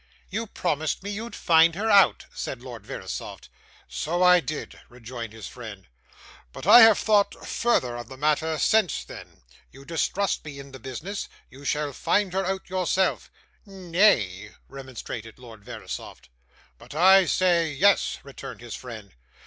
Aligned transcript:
'You 0.31 0.47
promised 0.47 1.03
me 1.03 1.11
you'd 1.11 1.35
find 1.35 1.75
her 1.75 1.87
out,' 1.91 2.25
said 2.33 2.63
Lord 2.63 2.87
Verisopht. 2.87 3.49
'So 3.87 4.23
I 4.23 4.39
did,' 4.39 4.81
rejoined 4.89 5.31
his 5.31 5.47
friend; 5.47 5.85
'but 6.51 6.65
I 6.65 6.81
have 6.81 6.97
thought 6.97 7.45
further 7.45 7.95
of 7.95 8.07
the 8.09 8.17
matter 8.17 8.57
since 8.57 9.03
then. 9.03 9.43
You 9.69 9.85
distrust 9.85 10.43
me 10.43 10.57
in 10.57 10.71
the 10.71 10.79
business 10.79 11.29
you 11.51 11.65
shall 11.65 11.93
find 11.93 12.33
her 12.33 12.43
out 12.47 12.67
yourself.' 12.67 13.29
'Na 13.63 13.99
ay,' 13.99 14.55
remonstrated 14.67 15.37
Lord 15.37 15.63
Verisopht. 15.63 16.29
'But 16.79 16.95
I 16.95 17.25
say 17.27 17.71
yes,' 17.71 18.17
returned 18.23 18.61
his 18.61 18.73
friend. 18.73 19.13